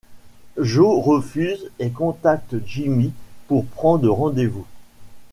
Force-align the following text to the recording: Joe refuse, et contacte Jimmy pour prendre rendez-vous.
Joe 0.57 0.99
refuse, 1.05 1.69
et 1.77 1.91
contacte 1.91 2.55
Jimmy 2.65 3.13
pour 3.47 3.65
prendre 3.67 4.09
rendez-vous. 4.09 4.65